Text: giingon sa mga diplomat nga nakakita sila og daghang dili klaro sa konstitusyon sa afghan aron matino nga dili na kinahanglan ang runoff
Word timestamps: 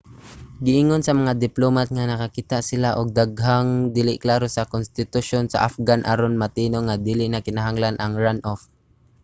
giingon 0.65 1.01
sa 1.03 1.17
mga 1.21 1.33
diplomat 1.45 1.87
nga 1.95 2.09
nakakita 2.11 2.57
sila 2.69 2.89
og 2.99 3.13
daghang 3.19 3.69
dili 3.97 4.13
klaro 4.23 4.47
sa 4.51 4.69
konstitusyon 4.73 5.45
sa 5.49 5.63
afghan 5.67 6.01
aron 6.11 6.35
matino 6.41 6.79
nga 6.83 6.95
dili 7.07 7.25
na 7.29 7.43
kinahanglan 7.47 7.95
ang 7.97 8.13
runoff 8.23 8.61